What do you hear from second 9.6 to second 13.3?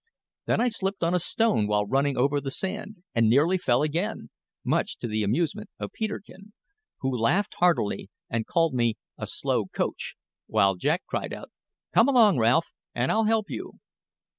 coach;" while Jack cried out, "Come along, Ralph, and I'll